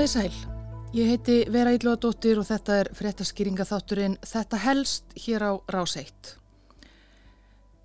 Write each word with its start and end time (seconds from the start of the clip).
Komiði 0.00 0.12
sæl. 0.16 0.36
Ég 0.96 1.08
heiti 1.10 1.34
Vera 1.52 1.74
Ílóðadóttir 1.76 2.38
og 2.40 2.46
þetta 2.48 2.76
er 2.80 2.88
fréttaskýringaþátturinn 2.96 4.14
Þetta 4.24 4.60
helst 4.62 5.10
hér 5.12 5.42
á 5.44 5.52
Rás 5.68 5.92
1. 6.00 6.30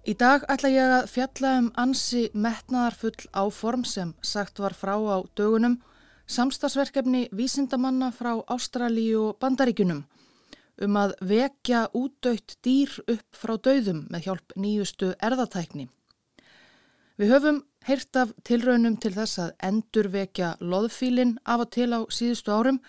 Í 0.08 0.14
dag 0.16 0.46
ætla 0.48 0.72
ég 0.72 0.94
að 0.96 1.10
fjalla 1.12 1.52
um 1.60 1.68
ansi 1.76 2.22
metnaðarfull 2.32 3.28
áform 3.36 3.84
sem 3.84 4.14
sagt 4.24 4.64
var 4.64 4.78
frá 4.80 4.96
á 4.96 5.28
dögunum, 5.36 5.76
samstagsverkefni 6.24 7.26
vísindamanna 7.36 8.14
frá 8.16 8.32
Ástralíu 8.48 9.34
og 9.34 9.44
Bandaríkunum 9.44 10.06
um 10.88 11.02
að 11.04 11.18
vekja 11.20 11.90
útdöytt 11.92 12.62
dýr 12.64 12.96
upp 13.12 13.28
frá 13.36 13.58
döðum 13.60 14.06
með 14.08 14.30
hjálp 14.30 14.56
nýjustu 14.56 15.12
erðatækni. 15.20 15.90
Við 17.20 17.36
höfum 17.36 17.66
heyrt 17.86 18.18
af 18.18 18.34
tilraunum 18.48 18.98
til 18.98 19.14
þess 19.14 19.40
að 19.44 19.56
endurvekja 19.68 20.56
loðfílin 20.62 21.36
af 21.46 21.66
og 21.68 21.72
til 21.76 21.92
á 21.94 22.02
síðustu 22.10 22.54
árum 22.54 22.80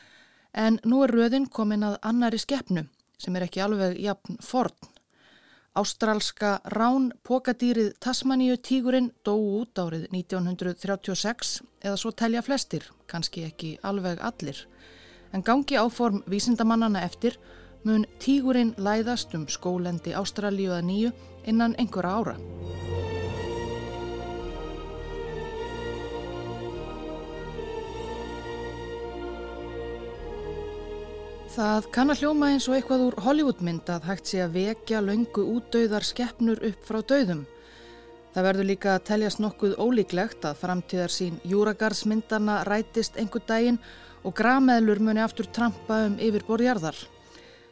en 0.56 0.78
nú 0.88 1.02
er 1.04 1.12
röðin 1.12 1.48
komin 1.52 1.84
að 1.84 1.98
annari 2.02 2.40
skeppnu 2.40 2.86
sem 3.20 3.36
er 3.36 3.46
ekki 3.46 3.62
alveg 3.64 3.98
jafn 4.00 4.38
forn. 4.40 4.76
Ástralska 5.76 6.54
rán 6.72 7.10
pokadýrið 7.28 7.92
Tasmaníu 8.00 8.56
tígurinn 8.56 9.10
dó 9.24 9.34
út 9.36 9.76
árið 9.76 10.06
1936 10.08 11.58
eða 11.84 11.98
svo 12.00 12.14
telja 12.16 12.40
flestir, 12.40 12.86
kannski 13.06 13.44
ekki 13.44 13.74
alveg 13.84 14.22
allir. 14.24 14.62
En 15.36 15.44
gangi 15.44 15.76
áform 15.76 16.22
vísindamannana 16.24 17.04
eftir 17.04 17.36
mun 17.84 18.08
tígurinn 18.18 18.72
læðast 18.80 19.36
um 19.36 19.44
skólendi 19.52 20.16
Ástralíu 20.16 20.72
að 20.72 20.88
nýju 20.88 21.12
innan 21.44 21.76
einhverja 21.76 22.16
ára. 22.16 23.25
Það 31.56 31.86
kann 31.88 32.12
að 32.12 32.18
hljóma 32.20 32.48
eins 32.52 32.66
og 32.68 32.74
eitthvað 32.76 33.02
úr 33.06 33.14
Hollywoodmynd 33.24 33.88
að 33.88 34.06
hægt 34.10 34.28
sé 34.28 34.42
að 34.44 34.58
vekja 34.58 34.98
laungu 35.00 35.40
útdauðar 35.54 36.04
skeppnur 36.04 36.58
upp 36.68 36.82
frá 36.84 36.98
dauðum. 37.00 37.46
Það 38.34 38.44
verður 38.44 38.68
líka 38.68 38.90
að 38.92 39.06
teljast 39.08 39.40
nokkuð 39.40 39.78
ólíklegt 39.80 40.44
að 40.44 40.58
framtíðar 40.60 41.14
sín 41.14 41.38
júragarðsmyndana 41.48 42.58
rætist 42.68 43.16
einhver 43.16 43.46
daginn 43.48 43.78
og 44.20 44.36
grameðlur 44.36 45.00
muni 45.00 45.24
aftur 45.24 45.48
trampa 45.48 46.02
um 46.10 46.18
yfir 46.20 46.44
borðjarðar. 46.44 46.98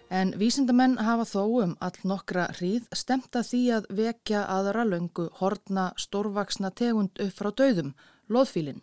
En 0.08 0.32
vísindamenn 0.40 0.96
hafa 1.04 1.28
þó 1.28 1.42
um 1.66 1.74
all 1.84 2.08
nokkra 2.08 2.46
hríð 2.56 2.88
stemta 2.96 3.44
því 3.44 3.64
að 3.82 3.90
vekja 4.00 4.46
aðra 4.48 4.86
laungu 4.88 5.28
hortna 5.42 5.90
stórvaksna 6.00 6.72
tegund 6.72 7.20
upp 7.20 7.36
frá 7.36 7.52
dauðum, 7.52 7.92
loðfílinn. 8.32 8.80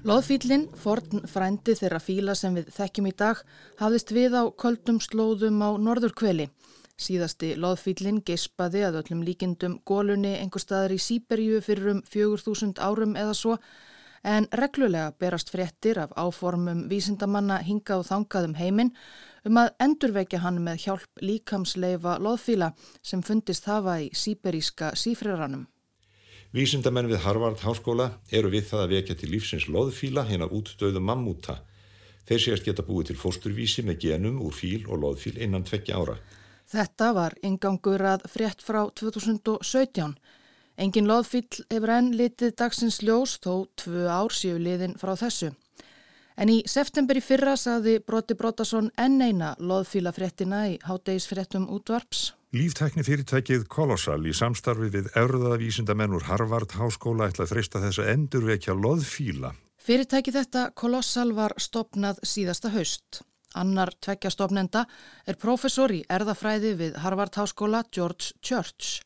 Lóðfílinn, 0.00 0.62
forn 0.80 1.26
frændi 1.28 1.74
þeirra 1.76 1.98
fíla 2.00 2.32
sem 2.38 2.54
við 2.56 2.70
þekkjum 2.72 3.08
í 3.10 3.12
dag, 3.20 3.40
hafðist 3.76 4.12
við 4.16 4.32
á 4.32 4.48
köldum 4.56 4.96
slóðum 5.04 5.58
á 5.60 5.76
norðurkveli. 5.76 6.46
Síðasti 6.96 7.50
loðfílinn 7.60 8.22
geispaði 8.24 8.86
að 8.86 8.96
öllum 9.02 9.20
líkindum 9.26 9.74
gólunni 9.84 10.38
einhver 10.38 10.64
staðar 10.64 10.94
í 10.94 11.00
Sýberju 11.04 11.60
fyrir 11.66 11.90
um 11.92 12.00
4000 12.08 12.80
árum 12.80 13.12
eða 13.12 13.34
svo, 13.36 13.58
en 14.24 14.48
reglulega 14.56 15.12
berast 15.20 15.52
fréttir 15.52 16.00
af 16.00 16.16
áformum 16.16 16.86
vísindamanna 16.88 17.58
hinga 17.66 17.98
og 18.00 18.06
þangaðum 18.08 18.56
heiminn 18.56 18.94
um 19.44 19.60
að 19.60 19.74
endurvekja 19.84 20.40
hann 20.46 20.62
með 20.64 20.80
hjálp 20.86 21.20
líkamsleifa 21.20 22.16
loðfíla 22.24 22.72
sem 23.02 23.20
fundist 23.20 23.68
hafa 23.68 23.98
í 24.00 24.08
Sýberíska 24.16 24.94
sífriranum. 24.96 25.68
Vísindamenn 26.50 27.06
við 27.06 27.20
Harvard 27.22 27.60
háskóla 27.62 28.08
eru 28.34 28.48
við 28.50 28.64
það 28.72 28.80
að 28.82 28.92
vekja 28.96 29.14
til 29.20 29.28
lífsins 29.30 29.68
loðfíla 29.70 30.24
hérna 30.26 30.48
útdauðu 30.50 30.98
mammúta. 30.98 31.60
Þeir 32.26 32.42
séast 32.42 32.66
geta 32.66 32.82
búið 32.82 33.12
til 33.12 33.16
fósturvísi 33.20 33.84
með 33.86 34.00
genum 34.02 34.40
úr 34.42 34.56
fíl 34.58 34.82
og 34.90 34.98
loðfíl 35.04 35.36
innan 35.38 35.62
tveggja 35.62 36.00
ára. 36.00 36.16
Þetta 36.70 37.12
var 37.14 37.36
ingangur 37.46 38.02
að 38.02 38.26
frétt 38.32 38.64
frá 38.66 38.80
2017. 38.98 40.16
Engin 40.82 41.06
loðfíl 41.06 41.46
hefur 41.70 41.94
enn 41.94 42.10
litið 42.18 42.56
dagsins 42.58 42.98
ljós 43.06 43.36
þó 43.38 43.68
tvö 43.78 44.10
ár 44.10 44.34
séu 44.34 44.58
liðin 44.58 44.98
frá 44.98 45.14
þessu. 45.22 45.52
En 46.34 46.50
í 46.50 46.64
september 46.66 47.14
í 47.14 47.22
fyrra 47.22 47.54
saði 47.54 48.00
Broti 48.02 48.34
Brotason 48.34 48.90
enn 48.98 49.22
eina 49.22 49.54
loðfílafréttina 49.62 50.66
í 50.74 50.78
hátdegisfréttum 50.82 51.70
útvarps. 51.70 52.32
Líftækni 52.50 53.04
fyrirtækið 53.06 53.68
Kolossal 53.70 54.24
í 54.26 54.32
samstarfi 54.34 54.88
við 54.90 55.12
erðavísindamenn 55.14 56.16
úr 56.16 56.24
Harvard 56.26 56.72
háskóla 56.74 57.28
ætla 57.30 57.44
að 57.46 57.52
freysta 57.52 57.78
þess 57.84 58.02
að 58.02 58.10
endurvekja 58.10 58.74
loðfíla. 58.74 59.52
Fyrirtæki 59.78 60.34
þetta 60.34 60.64
Kolossal 60.74 61.30
var 61.36 61.54
stopnað 61.62 62.18
síðasta 62.26 62.72
haust. 62.74 63.20
Annar 63.54 63.94
tvekja 64.02 64.34
stopnenda 64.34 64.82
er 65.30 65.38
professor 65.38 65.94
í 65.94 66.02
erðafræði 66.10 66.74
við 66.82 67.00
Harvard 67.04 67.38
háskóla 67.38 67.84
George 67.94 68.34
Church. 68.42 68.98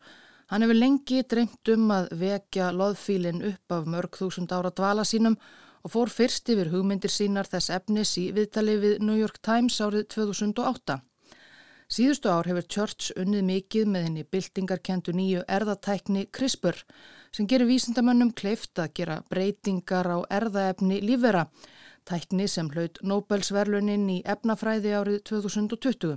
Hann 0.48 0.64
hefur 0.64 0.80
lengi 0.80 1.20
dreymt 1.28 1.74
um 1.76 1.92
að 1.92 2.12
vekja 2.24 2.72
loðfílin 2.72 3.44
upp 3.52 3.76
af 3.76 3.84
mörg 3.84 4.20
þúsund 4.24 4.56
ára 4.56 4.72
dvala 4.72 5.04
sínum 5.04 5.36
og 5.84 5.92
fór 5.92 6.08
fyrst 6.08 6.48
yfir 6.48 6.72
hugmyndir 6.72 7.12
sínar 7.12 7.52
þess 7.52 7.76
efnis 7.76 8.16
í 8.16 8.30
viðtali 8.32 8.80
við 8.80 9.02
New 9.04 9.20
York 9.20 9.44
Times 9.44 9.82
árið 9.84 10.08
2008. 10.16 11.02
Síðustu 11.94 12.26
ár 12.26 12.48
hefur 12.50 12.64
Church 12.66 13.12
unnið 13.22 13.44
mikið 13.46 13.90
með 13.94 14.04
henni 14.08 14.22
byltingarkentu 14.34 15.12
nýju 15.14 15.44
erðatækni 15.56 16.24
CRISPR 16.34 16.80
sem 17.30 17.46
gerir 17.46 17.68
vísindamönnum 17.68 18.32
kleift 18.34 18.80
að 18.82 18.88
gera 18.98 19.18
breytingar 19.30 20.08
á 20.10 20.18
erðaefni 20.26 20.96
lífvera, 21.04 21.44
tækni 22.02 22.48
sem 22.50 22.66
hlaut 22.72 22.98
Nobelsverlunin 23.06 24.08
í 24.10 24.16
efnafræði 24.26 24.94
árið 24.98 25.20
2020. 25.30 26.16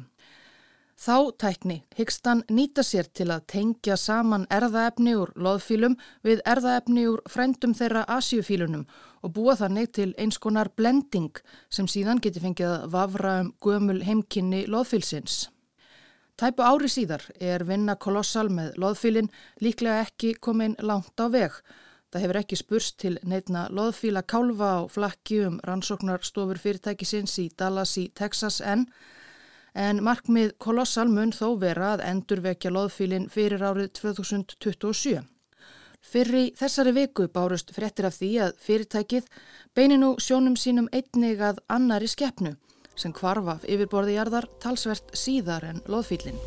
Þá 0.97 1.17
tækni 1.43 1.75
hyggst 1.99 2.25
hann 2.25 2.41
nýta 2.49 2.81
sér 2.81 3.11
til 3.13 3.27
að 3.35 3.44
tengja 3.53 3.99
saman 4.01 4.47
erðaefni 4.49 5.13
úr 5.19 5.29
loðfílum 5.38 5.99
við 6.25 6.41
erðaefni 6.55 7.03
úr 7.11 7.21
frændum 7.29 7.75
þeirra 7.77 8.01
asjufílunum 8.15 8.88
og 9.21 9.35
búa 9.35 9.53
þannig 9.61 9.94
til 9.99 10.07
eins 10.17 10.41
konar 10.41 10.73
blending 10.73 11.38
sem 11.69 11.85
síðan 11.85 12.23
geti 12.23 12.41
fengið 12.41 12.73
að 12.79 12.89
vafra 12.97 13.35
um 13.44 13.53
gömul 13.61 13.99
heimkynni 14.09 14.63
loðfílsins. 14.65 15.38
Tæpu 16.37 16.61
ári 16.61 16.85
síðar 16.85 17.23
er 17.41 17.63
vinna 17.65 17.95
kolossal 17.97 18.51
með 18.53 18.75
loðfílin 18.77 19.29
líklega 19.65 20.03
ekki 20.03 20.35
komin 20.37 20.75
langt 20.85 21.17
á 21.17 21.25
veg. 21.33 21.55
Það 22.13 22.23
hefur 22.23 22.37
ekki 22.43 22.59
spurst 22.59 22.97
til 23.01 23.15
neitna 23.25 23.63
loðfíla 23.73 24.21
kálfa 24.21 24.69
á 24.77 24.79
flakki 24.85 25.39
um 25.47 25.55
rannsóknarstofur 25.65 26.59
fyrirtækisins 26.61 27.33
í 27.41 27.47
Dallas 27.57 27.95
í 27.97 28.03
Texas 28.13 28.59
en, 28.61 28.85
en 29.73 30.03
markmið 30.05 30.53
kolossal 30.61 31.07
mun 31.09 31.33
þó 31.33 31.57
vera 31.65 31.95
að 31.95 32.05
endurvekja 32.11 32.69
loðfílin 32.75 33.27
fyrir 33.33 33.65
árið 33.65 33.89
2027. 34.03 35.25
Fyrir 36.05 36.53
þessari 36.61 36.93
viku 37.01 37.25
bárust 37.33 37.73
frettir 37.73 38.05
af 38.11 38.21
því 38.21 38.31
að 38.45 38.55
fyrirtækið 38.61 39.33
beini 39.73 39.97
nú 39.97 40.13
sjónum 40.21 40.53
sínum 40.53 40.93
einnig 40.93 41.41
að 41.41 41.65
annari 41.65 42.13
skeppnu 42.13 42.53
sem 42.97 43.13
kvarfaf 43.13 43.65
yfirborði 43.69 44.15
jarðar 44.17 44.47
talsvert 44.63 45.13
síðar 45.17 45.65
en 45.69 45.81
loðfýllin. 45.89 46.39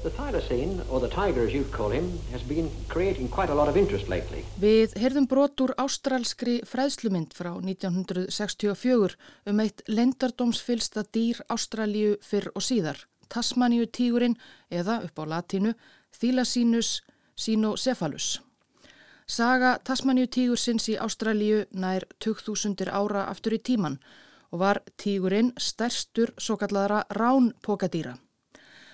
Við 4.63 4.97
heyrðum 5.01 5.29
brotur 5.31 5.75
ástralskri 5.81 6.59
fræðslumynd 6.67 7.37
frá 7.37 7.53
1964 7.55 9.17
um 9.51 9.63
eitt 9.65 9.85
lendardómsfylsta 9.89 11.07
dýr 11.15 11.43
Ástralíu 11.51 12.19
fyrr 12.25 12.51
og 12.55 12.67
síðar, 12.67 12.99
Tasmaníu 13.31 13.87
tígurinn 13.87 14.39
eða 14.71 15.01
upp 15.07 15.23
á 15.23 15.25
latínu 15.37 15.75
Thylacinus 16.19 17.01
sinocephalus. 17.39 18.41
Saga 19.31 19.77
Tasmaníu 19.87 20.27
tígursins 20.27 20.89
í 20.91 20.97
Ástralíu 20.99 21.63
nær 21.71 22.09
2000 22.19 22.91
ára 22.91 23.29
aftur 23.31 23.55
í 23.55 23.63
tíman 23.63 24.01
og 24.53 24.63
var 24.65 24.83
tígurinn 25.01 25.53
stærstur 25.59 26.35
svo 26.39 26.57
kallara 26.61 27.05
ránpokadýra. 27.11 28.17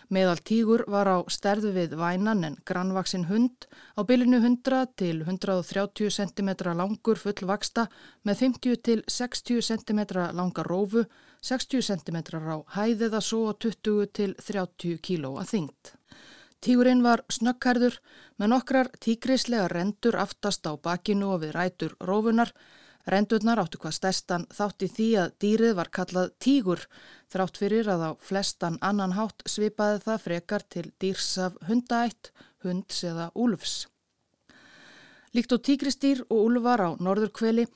Meðal 0.06 0.38
tígur 0.47 0.85
var 0.87 1.08
á 1.11 1.19
stærðu 1.26 1.73
við 1.75 1.97
vænan 1.99 2.44
en 2.47 2.56
grannvaksinn 2.69 3.25
hund 3.26 3.67
á 3.99 4.06
bylinu 4.06 4.38
100 4.38 4.85
til 4.94 5.25
130 5.25 6.12
cm 6.14 6.50
langur 6.79 7.19
fullvaksta 7.19 7.88
með 8.23 8.43
50 8.44 8.76
til 8.87 9.03
60 9.11 9.67
cm 9.67 10.00
langar 10.38 10.70
rófu, 10.70 11.03
60 11.43 11.82
cm 11.82 12.19
á 12.38 12.56
hæðiða 12.76 13.20
svo 13.20 13.49
og 13.50 13.59
20 13.59 14.06
til 14.14 14.37
30 14.38 15.02
kg 15.02 15.35
að 15.43 15.50
þyngd. 15.55 15.93
Tígurinn 16.62 17.02
var 17.02 17.25
snökkarður 17.26 17.99
með 18.38 18.52
nokkrar 18.55 18.88
tígrislega 19.02 19.67
rendur 19.75 20.17
aftast 20.23 20.70
á 20.70 20.79
bakinu 20.79 21.35
og 21.35 21.43
við 21.43 21.56
rætur 21.59 21.99
rófunar 21.99 22.55
Rendurnar 23.06 23.61
áttu 23.62 23.79
hvað 23.79 23.94
stærstan 23.94 24.44
þátti 24.50 24.87
því 24.91 25.08
að 25.23 25.35
dýrið 25.43 25.75
var 25.79 25.91
kallað 25.94 26.32
tígur 26.43 26.81
þrátt 27.31 27.61
fyrir 27.61 27.91
að 27.93 28.03
á 28.03 28.11
flestan 28.19 28.79
annan 28.82 29.14
hátt 29.14 29.44
svipaði 29.47 30.00
það 30.06 30.25
frekar 30.25 30.64
til 30.75 30.87
dýrs 30.99 31.29
af 31.38 31.61
hundaætt, 31.69 32.32
hunds 32.67 33.05
eða 33.06 33.29
úlfs. 33.35 33.85
Líkt 35.37 35.55
og 35.55 35.62
tígristýr 35.69 36.25
og 36.26 36.49
úlvar 36.49 36.82
á 36.82 36.91
norðurkveli 36.99 37.67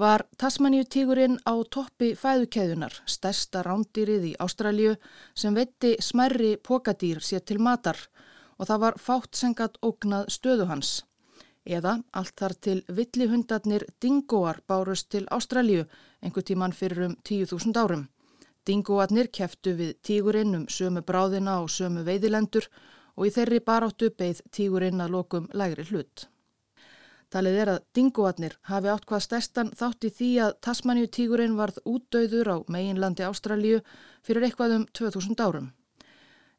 var 0.00 0.24
Tasmaníutígurinn 0.38 1.40
á 1.44 1.54
toppi 1.68 2.14
fæðukeðunar, 2.16 2.94
stærsta 3.04 3.64
rándýrið 3.66 4.30
í 4.30 4.34
Ástralju 4.40 4.94
sem 5.34 5.54
veitti 5.54 5.96
smerri 6.00 6.54
pokadýr 6.56 7.20
sér 7.20 7.44
til 7.44 7.58
matar 7.60 7.98
og 8.56 8.68
það 8.70 8.82
var 8.86 8.98
fátt 9.02 9.36
sengat 9.36 9.76
ógnað 9.82 10.30
stöðu 10.32 10.68
hans. 10.70 11.02
Eða 11.66 12.00
allt 12.16 12.34
þar 12.40 12.54
til 12.66 12.78
villihundarnir 12.88 13.84
dingoar 14.00 14.62
bárust 14.66 15.10
til 15.10 15.26
Ástralju 15.30 15.84
einhver 16.22 16.42
tíman 16.42 16.72
fyrir 16.72 17.04
um 17.06 17.16
10.000 17.28 17.76
árum. 17.76 18.08
Dingoarnir 18.66 19.28
keftu 19.28 19.74
við 19.76 19.94
tígurinn 20.02 20.54
um 20.56 20.66
sömu 20.68 21.02
bráðina 21.02 21.60
og 21.60 21.70
sömu 21.70 22.04
veiðilendur 22.04 22.68
og 23.16 23.26
í 23.26 23.30
þeirri 23.34 23.60
baráttu 23.60 24.10
beigð 24.10 24.42
tígurinn 24.52 25.00
að 25.00 25.10
lokum 25.16 25.48
lægri 25.52 25.84
hlut. 25.90 26.28
Talið 27.30 27.58
er 27.62 27.70
að 27.74 27.82
dingoarnir 27.94 28.56
hafi 28.66 28.88
átt 28.90 29.04
hvað 29.06 29.24
stærstan 29.26 29.68
þátt 29.70 30.06
í 30.08 30.10
því 30.10 30.30
að 30.44 30.56
Tasmaníu 30.66 31.10
tígurinn 31.16 31.58
varð 31.60 31.78
útdauður 31.86 32.48
á 32.50 32.56
meginlandi 32.66 33.22
Ástralju 33.22 33.82
fyrir 34.26 34.48
eitthvað 34.48 34.74
um 34.78 34.86
2000 34.98 35.44
árum. 35.44 35.68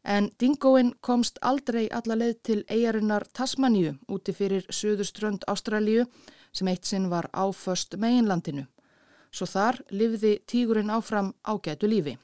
En 0.04 0.32
dingoinn 0.40 0.96
komst 1.02 1.38
aldrei 1.42 1.88
alla 1.94 2.16
leið 2.18 2.38
til 2.44 2.64
eigarinnar 2.68 3.28
Tasmaníu 3.38 3.94
úti 4.10 4.34
fyrir 4.34 4.66
söðuströnd 4.70 5.46
Ástralju 5.48 6.08
sem 6.52 6.68
eitt 6.68 6.86
sinn 6.86 7.10
var 7.10 7.30
áföst 7.34 7.98
meginlandinu. 7.98 8.66
Svo 9.32 9.46
þar 9.46 9.80
livði 9.92 10.40
tígurinn 10.48 10.90
áfram 10.90 11.34
ágætu 11.46 11.88
lífi. 11.88 12.18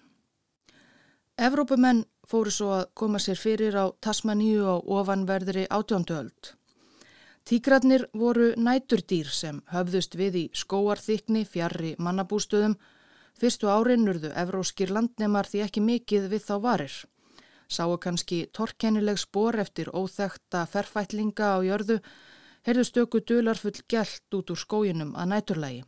Evrópumenn 1.37 2.05
fóru 2.27 2.51
svo 2.51 2.71
að 2.79 2.87
koma 2.97 3.19
sér 3.21 3.37
fyrir 3.37 3.77
á 3.77 3.85
Tasmaníu 4.01 4.65
á 4.65 4.75
ofanverðri 4.81 5.67
átjónduöld. 5.69 6.57
Tíkratnir 7.47 8.07
voru 8.11 8.49
næturdýr 8.57 9.29
sem 9.31 9.61
höfðust 9.71 10.17
við 10.19 10.35
í 10.35 10.41
skóarþykni 10.51 11.45
fjarrri 11.45 11.93
mannabústöðum. 11.95 12.73
Fyrstu 13.37 13.69
árin 13.71 14.09
urðu 14.09 14.33
evróskir 14.35 14.91
landnemar 14.91 15.47
því 15.47 15.61
ekki 15.67 15.85
mikið 15.85 16.27
við 16.33 16.43
þá 16.49 16.55
varir. 16.65 16.97
Sáu 17.67 17.97
kannski 17.99 18.47
torkennileg 18.55 19.19
spór 19.19 19.59
eftir 19.59 19.89
óþekta 19.91 20.65
ferfætlinga 20.71 21.55
á 21.55 21.57
jörðu, 21.67 21.99
heyrðu 22.63 22.85
stöku 22.87 23.21
dularfull 23.27 23.83
gælt 23.91 24.33
út 24.33 24.51
úr 24.51 24.59
skójinum 24.59 25.15
að 25.19 25.33
næturlægi. 25.33 25.81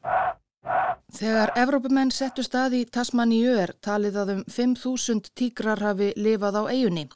Þegar 1.09 1.55
Evrópumenn 1.57 2.11
settu 2.13 2.43
stað 2.45 2.75
í 2.77 2.83
Tasmaníu 2.85 3.55
er 3.57 3.71
talið 3.81 4.19
að 4.21 4.31
um 4.35 4.43
5.000 4.45 5.31
tíkrar 5.33 5.81
hafi 5.81 6.11
lifað 6.15 6.59
á 6.61 6.63
eigunni. 6.69 7.07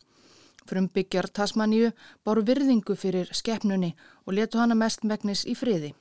Frumbyggjar 0.65 1.27
Tasmaníu 1.30 1.92
báru 2.25 2.42
virðingu 2.48 2.95
fyrir 2.95 3.30
skeppnunni 3.36 3.92
og 4.25 4.33
letu 4.39 4.57
hana 4.57 4.75
mest 4.80 5.04
megnis 5.04 5.44
í 5.45 5.54
friði. 5.60 5.92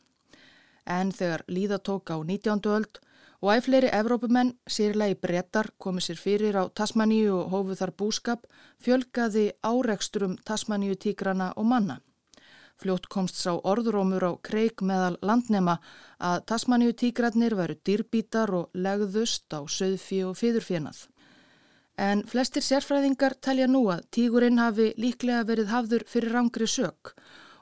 En 0.87 1.13
þegar 1.13 1.45
líða 1.49 1.79
tók 1.79 2.15
á 2.15 2.17
19. 2.23 2.63
öld 2.71 3.03
og 3.43 3.51
æfleiri 3.51 3.91
Evrópumenn, 3.91 4.55
sérlega 4.71 5.17
í 5.17 5.19
brettar, 5.19 5.73
komið 5.83 6.05
sér 6.07 6.19
fyrir 6.23 6.59
á 6.63 6.65
Tasmaníu 6.71 7.35
og 7.41 7.51
hófuð 7.51 7.81
þar 7.81 7.93
búskap, 7.99 8.47
fjölgaði 8.79 9.49
áreksturum 9.67 10.37
Tasmaníu 10.47 10.95
tígrana 10.95 11.51
og 11.57 11.67
manna. 11.67 11.99
Fljótt 12.79 13.09
komst 13.11 13.39
sá 13.39 13.51
orðrómur 13.59 14.23
á 14.23 14.33
kreik 14.47 14.83
meðal 14.83 15.19
landnema 15.23 15.81
að 16.23 16.47
Tasmaníu 16.51 16.95
tígratnir 16.95 17.59
veru 17.59 17.77
dýrbítar 17.83 18.55
og 18.55 18.71
legðust 18.75 19.51
á 19.51 19.67
söðfí 19.67 20.23
og 20.27 20.39
fýðurfénað. 20.39 21.09
En 21.99 22.23
flestir 22.27 22.63
sérfræðingar 22.63 23.37
telja 23.43 23.67
nú 23.67 23.89
að 23.93 24.07
tígurinn 24.15 24.63
hafi 24.63 24.93
líklega 24.97 25.45
verið 25.51 25.75
hafður 25.75 26.07
fyrir 26.07 26.39
rángri 26.39 26.67
sök 26.67 27.17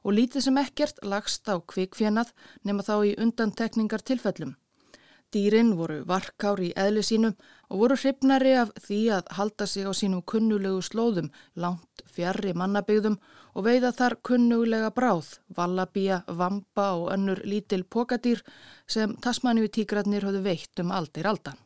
og 0.04 0.14
lítið 0.16 0.44
sem 0.44 0.60
ekkert 0.60 1.00
lagst 1.04 1.48
á 1.48 1.56
kvikfjenað 1.60 2.32
nema 2.64 2.84
þá 2.84 2.96
í 3.10 3.16
undantekningar 3.20 4.04
tilfellum. 4.04 4.54
Dýrin 5.30 5.76
voru 5.78 6.00
varkár 6.10 6.58
í 6.58 6.72
eðli 6.74 7.02
sínum 7.06 7.34
og 7.70 7.82
voru 7.82 7.96
hrifnari 8.00 8.56
af 8.58 8.72
því 8.82 8.98
að 9.16 9.28
halda 9.36 9.66
sig 9.70 9.86
á 9.86 9.92
sínum 9.94 10.24
kunnulegu 10.26 10.80
slóðum 10.82 11.30
langt 11.54 12.02
fjarrri 12.10 12.54
mannabygðum 12.58 13.20
og 13.54 13.66
veiða 13.66 13.92
þar 13.94 14.16
kunnulega 14.26 14.90
bráð, 14.96 15.38
vallabía, 15.54 16.24
vampa 16.26 16.90
og 16.98 17.12
önnur 17.14 17.42
lítil 17.44 17.84
pokadýr 17.84 18.42
sem 18.86 19.14
tasmaníu 19.22 19.70
tígratnir 19.70 20.26
höfðu 20.26 20.42
veitt 20.48 20.82
um 20.82 20.90
aldir 20.90 21.30
aldan. 21.30 21.58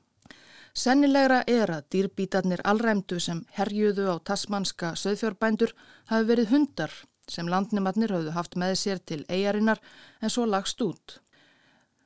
Sennilegra 0.74 1.44
er 1.46 1.70
að 1.70 1.88
dýrbítarnir 1.94 2.60
allræmdu 2.66 3.20
sem 3.20 3.44
herjuðu 3.56 4.10
á 4.10 4.16
tasmanska 4.28 4.94
söðfjórbændur 4.98 5.72
hafi 6.10 6.30
verið 6.32 6.50
hundar 6.50 6.96
sem 7.30 7.48
landnimatnir 7.48 8.12
hafðu 8.12 8.32
haft 8.34 8.56
með 8.60 8.74
sér 8.80 8.98
til 9.00 9.24
eigarinnar 9.28 9.80
en 10.20 10.32
svo 10.32 10.44
lagst 10.44 10.82
út. 10.84 11.20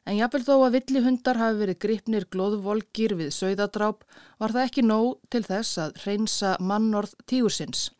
En 0.09 0.17
jáfnvel 0.17 0.41
þó 0.47 0.55
að 0.65 0.75
villi 0.79 1.01
hundar 1.05 1.37
hafi 1.37 1.59
verið 1.59 1.79
gripnir 1.83 2.25
glóðvolgir 2.33 3.13
við 3.19 3.29
söðadráp 3.37 4.07
var 4.41 4.55
það 4.55 4.65
ekki 4.65 4.85
nóg 4.87 5.19
til 5.29 5.43
þess 5.45 5.81
að 5.83 5.99
reynsa 6.07 6.53
mannorð 6.65 7.13
tígursins. 7.29 7.91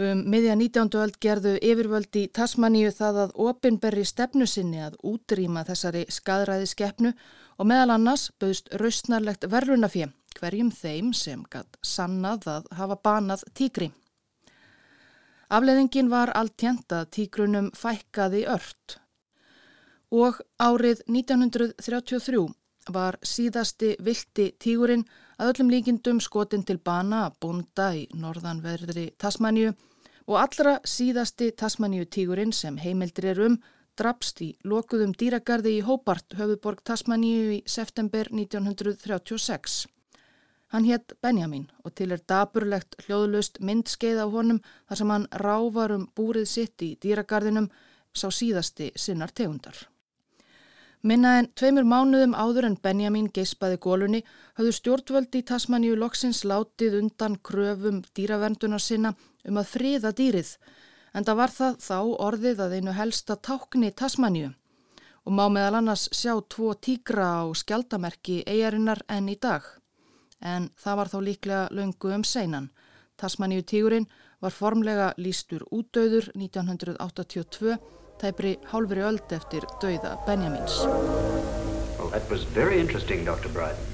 Um 0.00 0.22
miðja 0.30 0.54
19. 0.54 0.94
öld 1.02 1.18
gerðu 1.20 1.56
yfirvöld 1.58 2.16
í 2.16 2.22
Tasmaníu 2.38 2.94
það 2.94 3.18
að 3.24 3.34
opinberri 3.48 4.06
stefnu 4.06 4.46
sinni 4.46 4.78
að 4.84 4.94
útrýma 5.02 5.66
þessari 5.66 6.04
skadræði 6.06 6.70
skeppnu 6.70 7.12
og 7.58 7.68
meðal 7.68 7.96
annars 7.96 8.30
bauðst 8.38 8.70
rausnarlegt 8.80 9.50
verðrunafjö 9.50 10.06
hverjum 10.38 10.70
þeim 10.70 11.12
sem 11.12 11.42
gatt 11.50 11.82
sannað 11.82 12.46
að 12.54 12.72
hafa 12.78 13.00
banað 13.10 13.42
tígri. 13.58 13.90
Afleðingin 15.50 16.14
var 16.14 16.30
alltjent 16.30 16.94
að 16.94 17.10
tígrunum 17.18 17.74
fækkaði 17.74 18.46
ört 18.54 19.00
og 20.10 20.40
árið 20.58 21.04
1933 21.06 22.46
var 22.90 23.18
síðasti 23.22 23.94
vilti 24.02 24.50
tígurinn 24.58 25.04
að 25.38 25.52
öllum 25.52 25.70
líkindum 25.70 26.20
skotin 26.20 26.64
til 26.66 26.78
bana 26.78 27.26
að 27.28 27.36
bunda 27.44 27.90
í 27.96 28.06
norðanverðri 28.14 29.10
Tasmaníu 29.18 29.74
og 30.26 30.38
allra 30.40 30.78
síðasti 30.84 31.52
Tasmaníu 31.58 32.06
tígurinn 32.06 32.52
sem 32.52 32.78
heimildir 32.78 33.30
er 33.32 33.44
um 33.46 33.60
drapst 34.00 34.40
í 34.42 34.50
lokuðum 34.64 35.12
dýragarði 35.18 35.76
í 35.78 35.84
Hóbart, 35.84 36.34
höfuborg 36.38 36.82
Tasmaníu 36.86 37.56
í 37.58 37.62
september 37.66 38.30
1936. 38.32 39.84
Hann 40.70 40.86
hétt 40.86 41.16
Benjamin 41.20 41.66
og 41.84 41.94
til 41.98 42.12
er 42.14 42.22
daburlegt 42.30 42.96
hljóðlust 43.04 43.58
myndskeið 43.60 44.22
á 44.22 44.26
honum 44.30 44.62
þar 44.88 45.00
sem 45.02 45.14
hann 45.14 45.30
rávar 45.42 45.96
um 45.96 46.06
búrið 46.16 46.46
sitt 46.48 46.86
í 46.86 46.94
dýragarðinum 47.02 47.70
sá 48.14 48.30
síðasti 48.30 48.92
sinnar 48.94 49.34
tegundar. 49.34 49.89
Minna 51.02 51.38
en 51.40 51.46
tveimur 51.56 51.86
mánuðum 51.88 52.34
áður 52.36 52.66
en 52.68 52.76
Benjamin 52.76 53.30
geispaði 53.32 53.78
gólunni 53.80 54.20
hafðu 54.58 54.72
stjórnvöldi 54.76 55.40
í 55.40 55.46
Tasmaníu 55.48 55.96
loksins 55.96 56.42
látið 56.44 56.98
undan 56.98 57.38
kröfum 57.40 58.02
dýravernduna 58.16 58.78
sinna 58.78 59.14
um 59.48 59.60
að 59.62 59.70
friða 59.72 60.12
dýrið 60.12 60.56
en 61.14 61.24
það 61.24 61.38
var 61.40 61.54
það 61.56 61.78
þá 61.86 61.98
orðið 62.28 62.64
að 62.64 62.74
einu 62.76 62.96
helsta 62.98 63.36
tákni 63.48 63.90
Tasmaníu 63.96 64.50
og 65.24 65.32
má 65.36 65.46
meðal 65.52 65.80
annars 65.80 66.08
sjá 66.16 66.34
tvo 66.52 66.74
tígra 66.74 67.28
á 67.40 67.44
skjaldamerki 67.56 68.40
eigarinnar 68.48 69.02
enn 69.08 69.28
í 69.28 69.36
dag. 69.40 69.64
En 70.40 70.70
það 70.80 70.96
var 71.00 71.10
þá 71.12 71.18
líklega 71.26 71.64
löngu 71.76 72.12
um 72.16 72.24
seinan. 72.24 72.70
Tasmaníu 73.20 73.62
tígurinn 73.62 74.08
var 74.40 74.52
formlega 74.56 75.12
lístur 75.20 75.66
útdauður 75.68 76.30
1982, 76.34 77.76
tæpri 78.20 78.56
hálfri 78.72 79.02
öld 79.02 79.32
eftir 79.32 79.64
dauða 79.82 80.16
Benjamins. 80.26 80.82
Well, 81.98 82.10
that 82.12 82.30
was 82.30 82.44
very 82.54 82.80
interesting, 82.80 83.24
Dr. 83.24 83.48
Bryden. 83.48 83.90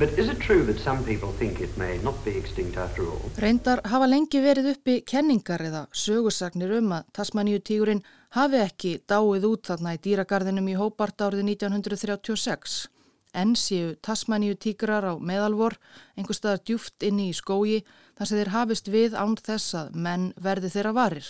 But 0.00 0.18
is 0.18 0.28
it 0.30 0.38
true 0.40 0.64
that 0.64 0.78
some 0.80 1.04
people 1.04 1.32
think 1.38 1.60
it 1.60 1.76
may 1.76 1.98
not 2.02 2.24
be 2.24 2.30
extinct 2.30 2.76
after 2.76 3.02
all? 3.02 3.26
Reyndar 3.36 3.82
hafa 3.84 4.06
lengi 4.08 4.40
verið 4.40 4.70
uppi 4.70 4.94
kenningar 5.04 5.60
eða 5.60 5.82
sögursagnir 5.92 6.72
um 6.78 6.94
að 6.96 7.10
Tasmaníu 7.18 7.60
tígurinn 7.60 8.00
hafi 8.32 8.62
ekki 8.62 8.92
dáið 9.04 9.44
út 9.50 9.68
þarna 9.68 9.92
í 9.98 10.00
dýragarðinum 10.06 10.70
í 10.72 10.78
Hóbart 10.80 11.20
árið 11.20 11.44
1936. 11.50 12.78
En 13.36 13.52
séu 13.52 13.92
Tasmaníu 14.00 14.56
tígrar 14.56 15.04
á 15.04 15.14
meðalvor, 15.20 15.76
einhver 16.16 16.38
staðar 16.38 16.64
djúft 16.64 17.04
inni 17.04 17.28
í 17.28 17.36
skógi 17.36 17.82
þar 18.16 18.30
sem 18.30 18.40
þeir 18.40 18.54
hafist 18.56 18.88
við 18.88 19.20
án 19.20 19.36
þess 19.36 19.76
að 19.82 20.00
menn 20.08 20.30
verði 20.40 20.72
þeirra 20.72 20.96
varir. 20.96 21.28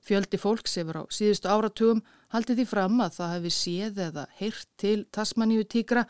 Fjöldi 0.00 0.40
fólks 0.40 0.78
yfir 0.80 1.00
á 1.00 1.04
síðustu 1.12 1.50
áratugum 1.52 2.04
haldi 2.32 2.56
því 2.58 2.66
fram 2.70 3.00
að 3.04 3.16
það 3.20 3.32
hefði 3.36 3.54
séð 3.56 4.04
eða 4.08 4.26
heyrt 4.40 4.68
til 4.80 4.98
Tasmaníu 5.12 5.66
tígra 5.68 6.06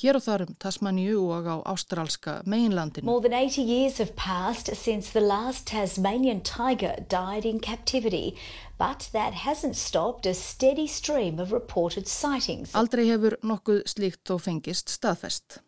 hér 0.00 0.16
og 0.16 0.24
þar 0.24 0.44
um 0.46 0.54
Tasmaníu 0.60 1.20
og 1.32 1.48
á 1.48 1.56
ástrálska 1.72 2.40
meginlandinu. 2.48 3.06
More 3.06 3.22
than 3.22 3.36
80 3.36 3.62
years 3.62 3.98
have 3.98 4.14
passed 4.16 4.70
since 4.76 5.12
the 5.12 5.20
last 5.20 5.66
Tasmanian 5.66 6.40
tiger 6.40 7.04
died 7.08 7.44
in 7.44 7.60
captivity, 7.60 8.36
but 8.78 9.10
that 9.12 9.44
hasn't 9.44 9.76
stopped 9.76 10.26
a 10.26 10.34
steady 10.34 10.86
stream 10.86 11.38
of 11.38 11.52
reported 11.52 12.08
sightings. 12.08 12.74
Aldrei 12.74 13.08
hefur 13.10 13.36
nokkuð 13.42 13.84
slíkt 13.90 14.24
þó 14.24 14.38
fengist 14.40 14.92
staðfest. 14.92 15.60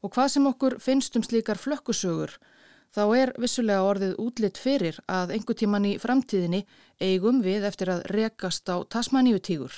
Og 0.00 0.14
hvað 0.14 0.32
sem 0.36 0.48
okkur 0.48 0.78
finnst 0.80 1.16
um 1.16 1.24
slíkar 1.24 1.60
flökkusögur, 1.60 2.38
þá 2.94 3.02
er 3.16 3.32
vissulega 3.38 3.86
orðið 3.86 4.16
útlitt 4.18 4.58
fyrir 4.58 4.98
að 5.08 5.36
einhver 5.36 5.58
tíman 5.58 5.86
í 5.86 5.94
framtíðinni 6.02 6.64
eigum 7.00 7.40
við 7.44 7.66
eftir 7.68 7.92
að 7.94 8.04
rekast 8.10 8.68
á 8.70 8.82
Tasmaníutígur. 8.82 9.72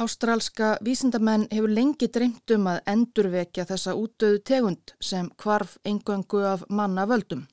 Ástrálska 0.00 0.78
vísindamenn 0.80 1.48
hefur 1.52 1.68
lengi 1.68 2.08
dreymt 2.08 2.54
um 2.54 2.66
að 2.70 2.80
endurvekja 2.88 3.66
þessa 3.68 3.92
útöðu 3.94 4.40
tegund 4.40 4.94
sem 5.00 5.28
kvarf 5.36 5.76
engöngu 5.84 6.40
af 6.48 6.64
manna 6.68 7.04
völdum. 7.06 7.44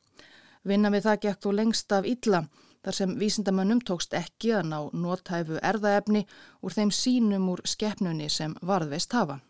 Vinna 0.64 0.90
við 0.94 1.06
það 1.10 1.22
gekk 1.26 1.44
þó 1.44 1.52
lengst 1.58 1.92
af 1.92 2.08
illa 2.08 2.46
þar 2.84 2.96
sem 2.96 3.16
vísindamönnum 3.20 3.82
tókst 3.84 4.16
ekki 4.16 4.54
að 4.56 4.70
ná 4.72 4.78
nótæfu 4.96 5.60
erðaefni 5.60 6.26
úr 6.64 6.76
þeim 6.76 6.92
sínum 6.96 7.50
úr 7.52 7.62
skeppnunni 7.68 8.30
sem 8.32 8.56
varðveist 8.64 9.14
hafa. 9.14 9.42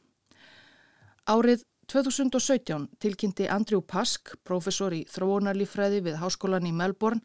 Árið 1.29 1.63
2017 1.89 2.87
tilkynnti 3.01 3.47
Andrew 3.49 3.81
Pask, 3.81 4.35
professor 4.45 4.93
í 4.93 5.05
þróunarlífræði 5.09 6.03
við 6.05 6.19
háskólan 6.21 6.67
í 6.69 6.73
Melbourne, 6.75 7.23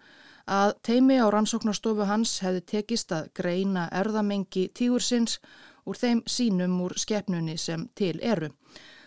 að 0.49 0.73
teimi 0.89 1.19
á 1.21 1.29
rannsóknarstofu 1.29 2.07
hans 2.09 2.39
hefði 2.45 2.63
tekist 2.73 3.13
að 3.13 3.29
greina 3.37 3.91
erðamengi 3.93 4.71
tígursins 4.73 5.37
úr 5.85 6.01
þeim 6.01 6.25
sínum 6.25 6.81
úr 6.81 6.97
skepnunni 6.97 7.59
sem 7.61 7.91
til 7.95 8.17
eru. 8.25 8.49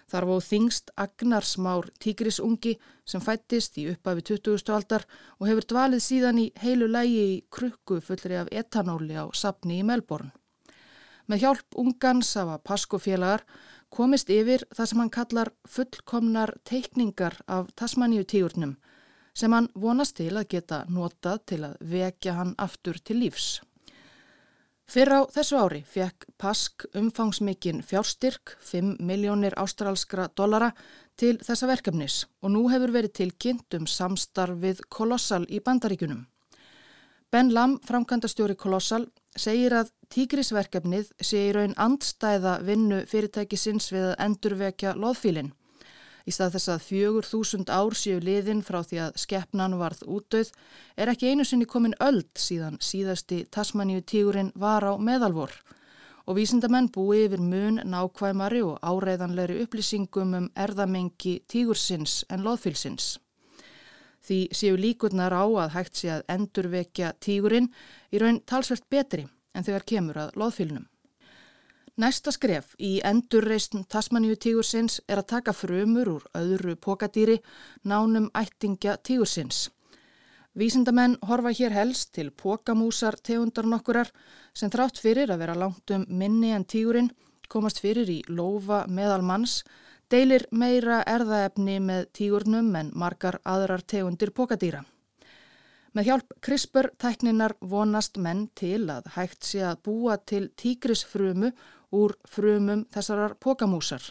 Þar 0.08 0.30
vóð 0.30 0.44
þingst 0.46 0.92
Agnarsmár 0.96 1.90
tígrisungi 2.00 2.78
sem 3.04 3.24
fættist 3.24 3.82
í 3.82 3.90
uppafi 3.92 4.24
20. 4.30 4.62
aldar 4.72 5.04
og 5.40 5.50
hefur 5.50 5.66
dvalið 5.74 6.04
síðan 6.06 6.44
í 6.46 6.52
heilu 6.62 6.88
lægi 6.88 7.24
í 7.34 7.40
krukku 7.52 7.98
fullri 8.00 8.38
af 8.40 8.54
etanóli 8.54 9.18
á 9.18 9.26
sapni 9.34 9.82
í 9.82 9.88
Melbourne. 9.88 10.32
Með 11.28 11.42
hjálp 11.44 11.76
ungans 11.82 12.30
af 12.40 12.54
að 12.54 12.64
paskofélagar 12.70 13.44
komist 13.90 14.30
yfir 14.30 14.66
það 14.76 14.90
sem 14.90 15.02
hann 15.02 15.14
kallar 15.14 15.54
fullkomnar 15.68 16.54
teikningar 16.68 17.40
af 17.48 17.72
Tasmaníu 17.76 18.24
tígurnum 18.24 18.78
sem 19.38 19.54
hann 19.54 19.70
vonast 19.78 20.18
til 20.18 20.34
að 20.34 20.50
geta 20.56 20.84
notað 20.90 21.42
til 21.52 21.64
að 21.68 21.78
vekja 21.92 22.34
hann 22.40 22.56
aftur 22.58 22.98
til 23.06 23.20
lífs. 23.22 23.60
Fyrr 24.88 25.12
á 25.20 25.22
þessu 25.28 25.58
ári 25.60 25.82
fekk 25.84 26.26
Pask 26.40 26.86
umfangsmikinn 26.96 27.82
fjárstyrk 27.84 28.56
5 28.64 28.96
miljónir 29.04 29.58
ástrálskra 29.60 30.30
dollara 30.32 30.72
til 31.20 31.36
þessa 31.44 31.68
verkefnis 31.68 32.22
og 32.42 32.54
nú 32.56 32.64
hefur 32.72 32.94
verið 32.96 33.18
tilkynnt 33.20 33.76
um 33.76 33.88
samstarfið 33.92 34.86
Kolossal 34.88 35.44
í 35.52 35.60
bandaríkunum. 35.60 36.24
Ben 37.28 37.52
Lam, 37.52 37.76
framkvæmdastjóri 37.84 38.56
Kolossal, 38.56 39.10
segir 39.40 39.76
að 39.78 39.94
tígrisverkefnið 40.14 41.14
sé 41.22 41.48
í 41.50 41.54
raun 41.56 41.78
andstæða 41.78 42.60
vinnu 42.68 43.04
fyrirtækisins 43.10 43.92
við 43.94 44.12
að 44.12 44.20
endurvekja 44.28 44.98
loðfílinn 44.98 45.54
Í 46.28 46.34
stað 46.36 46.58
þess 46.58 46.72
að 46.74 46.82
fjögur 46.84 47.28
þúsund 47.28 47.70
ár 47.72 47.96
séu 47.96 48.20
liðin 48.20 48.60
frá 48.68 48.82
því 48.84 48.98
að 49.06 49.20
skeppnan 49.22 49.78
varð 49.80 50.02
útdauð 50.12 50.50
er 51.00 51.12
ekki 51.14 51.30
einu 51.32 51.46
sinni 51.48 51.68
komin 51.72 51.96
öld 52.04 52.28
síðan 52.36 52.76
síðasti 52.84 53.46
Tasmaníu 53.48 54.04
tígurinn 54.04 54.52
var 54.60 54.84
á 54.84 55.00
meðalvor 55.00 55.54
og 56.28 56.36
vísindamenn 56.36 56.90
búi 56.92 57.22
yfir 57.30 57.40
mun 57.40 57.80
nákvæmari 57.80 58.60
og 58.68 58.82
áreiðanleiri 58.84 59.62
upplýsingum 59.64 60.36
um 60.42 60.50
erðamengi 60.60 61.38
tígursins 61.48 62.26
en 62.28 62.44
loðfylsins. 62.44 63.16
Því 64.28 64.40
séu 64.52 64.76
líkurnar 64.76 65.32
á 65.32 65.48
að 65.48 65.74
hægt 65.78 66.02
sé 66.02 66.12
að 66.12 66.26
endurvekja 66.36 67.14
tígurinn 67.24 67.72
í 68.12 68.20
raun 68.20 68.42
talsvert 68.44 68.84
betri 68.92 69.24
en 69.56 69.64
þegar 69.64 69.86
kemur 69.88 70.20
að 70.26 70.36
loðfylnum. 70.42 70.88
Næsta 71.98 72.30
skref 72.36 72.76
í 72.78 73.00
endurreysn 73.08 73.88
Tasmaníu 73.90 74.36
tígursins 74.38 75.00
er 75.08 75.22
að 75.22 75.30
taka 75.32 75.54
frumur 75.56 76.12
úr 76.12 76.28
öðru 76.38 76.76
pokadýri 76.78 77.40
nánum 77.90 78.28
ættingja 78.38 79.00
tígursins. 79.02 79.72
Vísindamenn 80.58 81.16
horfa 81.30 81.56
hér 81.58 81.74
helst 81.74 82.12
til 82.14 82.30
pokamúsar 82.30 83.18
tegundar 83.18 83.66
nokkurar 83.66 84.12
sem 84.54 84.70
þrátt 84.74 85.02
fyrir 85.02 85.34
að 85.34 85.42
vera 85.46 85.58
langt 85.58 85.96
um 85.96 86.06
minni 86.10 86.52
en 86.54 86.66
tígurinn 86.66 87.10
komast 87.50 87.82
fyrir 87.82 88.10
í 88.10 88.20
lofa 88.28 88.84
meðal 88.90 89.24
manns, 89.26 89.64
deilir 90.12 90.46
meira 90.52 91.02
erðaefni 91.08 91.80
með 91.84 92.06
tígurnum 92.16 92.70
en 92.80 92.92
margar 92.96 93.40
aðrar 93.44 93.84
tegundir 93.84 94.32
pokadýra. 94.32 94.84
Með 95.96 96.08
hjálp 96.12 96.34
CRISPR-tækninar 96.46 97.58
vonast 97.60 98.20
menn 98.22 98.48
til 98.56 98.86
að 98.94 99.10
hægt 99.16 99.48
sé 99.48 99.64
að 99.66 99.82
búa 99.88 100.18
til 100.30 100.48
tígrisfrumu 100.56 101.52
úr 101.98 102.16
frumum 102.30 102.86
þessarar 102.94 103.36
pókamúsar. 103.42 104.04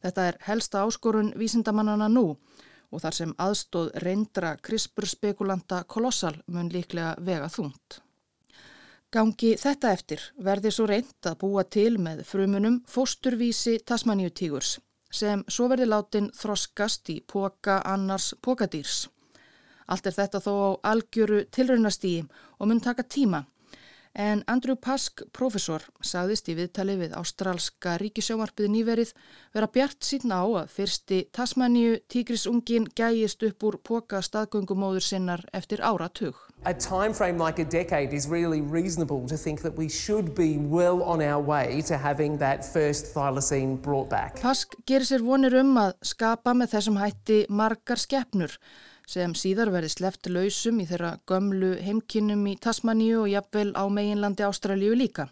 Þetta 0.00 0.26
er 0.28 0.38
helsta 0.46 0.84
áskorun 0.86 1.32
vísindamannana 1.36 2.08
nú 2.08 2.36
og 2.90 3.02
þar 3.02 3.16
sem 3.16 3.32
aðstóð 3.38 3.90
reyndra 4.04 4.54
CRISPR-spekulanta 4.56 5.84
kolossal 5.84 6.36
mun 6.46 6.70
líklega 6.72 7.16
vega 7.20 7.48
þúnt. 7.52 8.00
Gangi 9.10 9.56
þetta 9.58 9.90
eftir 9.92 10.22
verði 10.38 10.70
svo 10.70 10.86
reynd 10.86 11.26
að 11.26 11.40
búa 11.42 11.64
til 11.66 11.98
með 11.98 12.22
frumunum 12.28 12.78
fósturvísi 12.86 13.80
tasmaníutígurs 13.82 14.78
sem 15.10 15.44
svo 15.48 15.68
verði 15.68 15.90
látin 15.90 16.30
þroskast 16.36 17.10
í 17.10 17.20
póka 17.26 17.80
annars 17.84 18.34
pókadýrs. 18.42 19.08
Allt 19.90 20.06
er 20.06 20.14
þetta 20.14 20.40
þó 20.40 20.52
á 20.54 20.70
algjöru 20.92 21.44
tilraunastígi 21.50 22.26
og 22.58 22.70
mun 22.70 22.80
taka 22.80 23.02
tíma 23.02 23.44
En 24.14 24.42
Andrew 24.50 24.74
Pask, 24.74 25.22
profesor, 25.30 25.84
sagðist 26.02 26.48
í 26.50 26.56
viðtali 26.58 26.96
við 26.98 27.12
ástrálska 27.14 27.94
ríkisjómarpið 28.02 28.72
nýverið 28.72 29.12
vera 29.54 29.68
bjart 29.70 30.02
síðan 30.02 30.34
á 30.34 30.42
að 30.64 30.72
fyrsti 30.74 31.20
Tasmaníu 31.30 32.00
tígrisungin 32.10 32.88
gæjist 32.90 33.46
upp 33.46 33.62
úr 33.62 33.78
póka 33.78 34.18
staðgöngumóður 34.18 35.06
sinnar 35.06 35.46
eftir 35.54 35.84
áratug. 35.86 36.34
A 36.66 36.74
time 36.74 37.14
frame 37.14 37.38
like 37.38 37.58
a 37.58 37.64
decade 37.64 38.12
is 38.12 38.28
really 38.28 38.60
reasonable 38.60 39.26
to 39.28 39.36
think 39.38 39.62
that 39.62 39.74
we 39.78 39.88
should 39.88 40.34
be 40.34 40.58
well 40.58 41.02
on 41.02 41.22
our 41.22 41.40
way 41.40 41.80
to 41.86 41.96
having 41.96 42.36
that 42.36 42.62
first 42.62 43.14
thylacine 43.14 43.80
brought 43.80 44.10
back. 44.10 44.36
Pask 44.42 44.76
gerir 44.84 45.08
sér 45.08 45.24
vonir 45.24 45.56
um 45.56 45.72
að 45.80 45.94
skapa 46.04 46.52
með 46.52 46.74
þessum 46.74 46.98
hætti 47.00 47.38
margar 47.48 47.96
skeppnur 47.96 48.58
sem 49.08 49.32
síðar 49.32 49.72
verði 49.72 49.94
sleft 49.94 50.28
lausum 50.28 50.84
í 50.84 50.86
þeirra 50.92 51.14
gömlu 51.24 51.72
heimkinnum 51.80 52.44
í 52.52 52.58
Tasmaníu 52.60 53.22
og 53.22 53.32
jafnvel 53.32 53.72
á 53.72 53.88
meginlandi 53.88 54.44
Ástralíu 54.44 54.92
líka. 54.92 55.30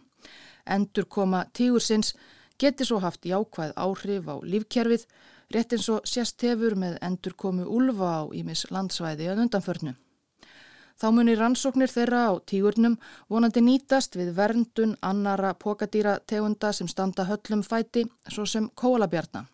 Endur 0.65 1.05
koma 1.13 1.45
tígursins 1.53 2.15
geti 2.57 2.89
svo 2.89 3.05
haft 3.05 3.29
jákvæð 3.29 3.77
áhrif 3.77 4.33
á 4.33 4.41
lífkerfið, 4.41 5.05
rétt 5.53 5.77
eins 5.77 5.93
og 5.93 6.09
sérst 6.09 6.41
hefur 6.49 6.73
með 6.73 6.97
endur 7.05 7.37
komu 7.37 7.69
úlfa 7.69 8.17
á 8.17 8.23
ímis 8.33 8.65
landsvæði 8.73 9.29
að 9.29 9.45
undanförnu. 9.45 9.99
Þá 10.99 11.13
munir 11.15 11.39
rannsóknir 11.39 11.93
þeirra 11.93 12.25
á 12.27 12.33
tígurnum 12.43 12.97
vonandi 13.31 13.61
nýtast 13.63 14.17
við 14.19 14.33
verndun 14.35 14.97
annara 15.01 15.53
pokadýra 15.55 16.17
tegunda 16.27 16.73
sem 16.75 16.89
standa 16.91 17.29
höllum 17.29 17.63
fæti, 17.63 18.03
svo 18.27 18.47
sem 18.47 18.67
kólabjarnar. 18.75 19.47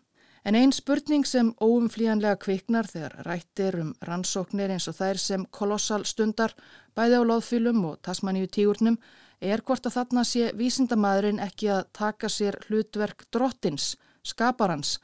En 0.45 0.55
einn 0.57 0.73
spurning 0.73 1.25
sem 1.25 1.51
óumflíjanlega 1.61 2.39
kviknar 2.41 2.89
þegar 2.89 3.13
rættir 3.25 3.77
um 3.81 3.93
rannsóknir 4.09 4.73
eins 4.73 4.89
og 4.89 4.97
þær 4.97 5.21
sem 5.21 5.45
kolossal 5.59 6.05
stundar 6.05 6.53
bæði 6.97 7.21
á 7.21 7.23
loðfylum 7.29 7.85
og 7.91 8.01
tasmaníu 8.05 8.49
tígurnum 8.49 8.97
er 9.41 9.61
hvort 9.61 9.85
að 9.85 9.97
þarna 9.99 10.25
sé 10.25 10.49
vísindamæðurinn 10.57 11.43
ekki 11.45 11.69
að 11.77 11.85
taka 11.93 12.29
sér 12.29 12.57
hlutverk 12.65 13.25
drottins, 13.33 13.95
skaparans, 14.25 14.97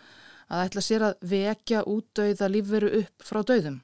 að 0.50 0.66
ætla 0.66 0.86
sér 0.90 1.08
að 1.12 1.24
vekja 1.36 1.86
útdauða 1.86 2.50
lífveru 2.50 2.94
upp 3.04 3.30
frá 3.30 3.44
dauðum. 3.46 3.82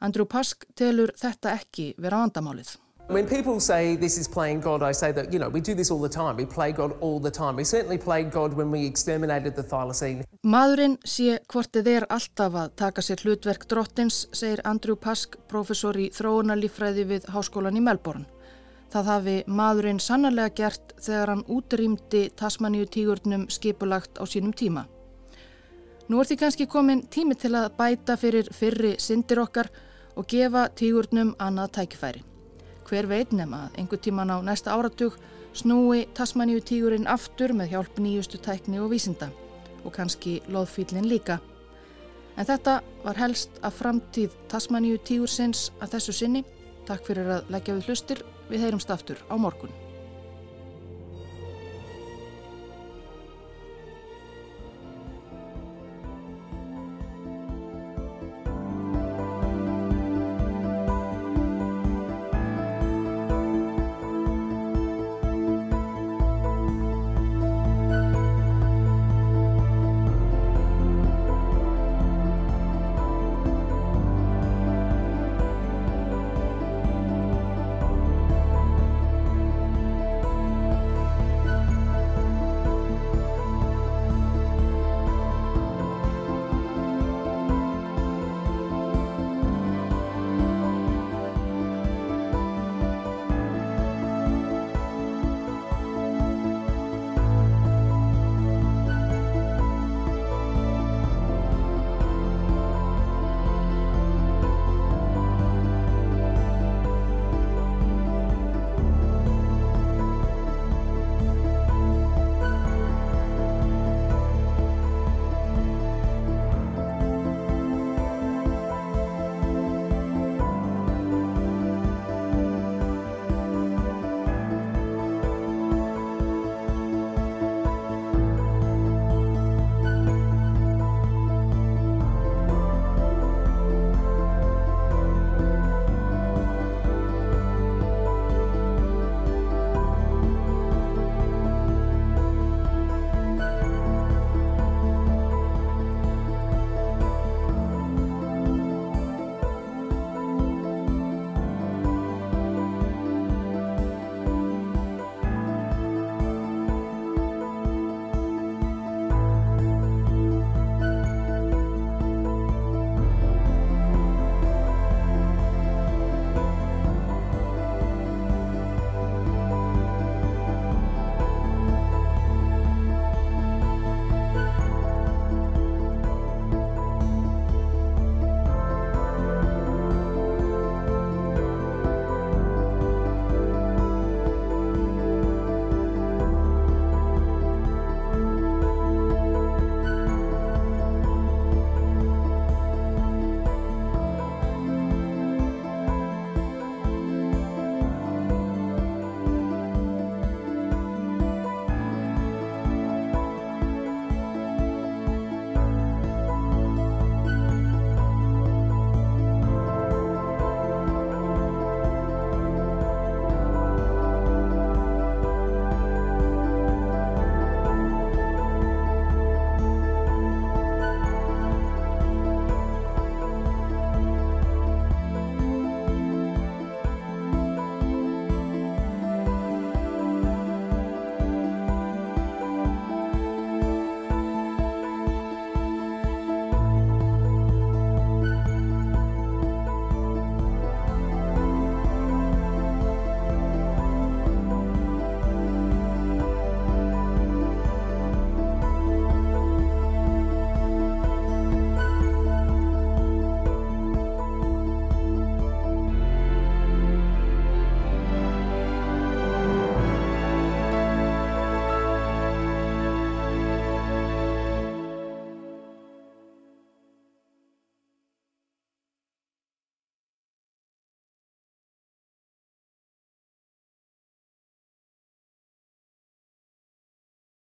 Andrew 0.00 0.26
Pask 0.26 0.66
telur 0.76 1.12
þetta 1.16 1.54
ekki 1.56 1.94
vera 1.98 2.24
vandamálið. 2.24 2.76
When 3.08 3.28
people 3.28 3.60
say 3.60 3.94
this 3.94 4.18
is 4.18 4.26
playing 4.26 4.60
God, 4.60 4.82
I 4.82 4.90
say 4.92 5.12
that, 5.12 5.32
you 5.32 5.38
know, 5.38 5.48
we 5.48 5.60
do 5.60 5.74
this 5.74 5.92
all 5.92 6.00
the 6.00 6.08
time. 6.08 6.36
We 6.36 6.44
play 6.44 6.72
God 6.72 6.96
all 7.00 7.20
the 7.20 7.30
time. 7.30 7.54
We 7.54 7.62
certainly 7.62 7.98
played 7.98 8.32
God 8.32 8.54
when 8.54 8.72
we 8.72 8.84
exterminated 8.84 9.54
the 9.54 9.62
thylacine. 9.62 10.24
Maðurinn 10.42 10.96
sé 11.06 11.38
hvort 11.46 11.70
þið 11.70 11.90
er 11.92 12.06
alltaf 12.10 12.56
að 12.58 12.74
taka 12.82 13.04
sér 13.06 13.22
hlutverk 13.22 13.68
drottins, 13.70 14.24
segir 14.34 14.64
Andrew 14.66 14.98
Pask, 14.98 15.38
professor 15.46 15.94
í 15.94 16.08
þróunarlífræði 16.18 17.06
við 17.06 17.30
Háskólan 17.30 17.78
í 17.78 17.84
Melbourne. 17.86 18.26
Það 18.90 19.10
hafi 19.12 19.38
maðurinn 19.46 20.02
sannarlega 20.02 20.54
gert 20.58 20.98
þegar 20.98 21.36
hann 21.36 21.46
útrýmdi 21.46 22.26
Tasmaníu 22.34 22.90
tígurnum 22.90 23.46
skipulagt 23.54 24.18
á 24.18 24.26
sínum 24.26 24.50
tíma. 24.50 24.88
Nú 26.10 26.18
er 26.18 26.26
því 26.26 26.42
kannski 26.42 26.66
komin 26.70 27.06
tími 27.10 27.38
til 27.38 27.54
að 27.58 27.72
bæta 27.78 28.14
fyrir 28.18 28.50
fyrri 28.54 28.96
syndir 29.02 29.40
okkar 29.42 29.70
og 30.16 30.26
gefa 30.28 30.68
tígurnum 30.74 31.34
annað 31.38 31.72
tækifæri. 31.78 32.22
Hver 32.86 33.08
veit 33.10 33.32
nema 33.32 33.66
að 33.66 33.80
einhver 33.80 34.00
tíman 34.00 34.32
á 34.32 34.38
næsta 34.42 34.74
áratug 34.74 35.16
snúi 35.54 36.06
Tasmaníu 36.14 36.60
tígurinn 36.60 37.08
aftur 37.10 37.52
með 37.56 37.72
hjálp 37.74 37.98
nýjustu 37.98 38.38
tækni 38.38 38.80
og 38.80 38.92
vísinda 38.92 39.30
og 39.84 39.92
kannski 39.92 40.40
loðfýllin 40.48 41.08
líka. 41.08 41.38
En 42.36 42.46
þetta 42.46 42.80
var 43.04 43.16
helst 43.16 43.60
að 43.62 43.78
framtíð 43.80 44.36
Tasmaníu 44.52 44.98
tígursins 44.98 45.70
að 45.80 45.96
þessu 45.96 46.18
sinni. 46.20 46.44
Takk 46.86 47.08
fyrir 47.08 47.32
að 47.38 47.50
leggja 47.50 47.78
við 47.78 47.90
hlustir. 47.90 48.22
Við 48.50 48.62
heyrumst 48.66 48.92
aftur 48.94 49.18
á 49.26 49.34
morgun. 49.34 49.85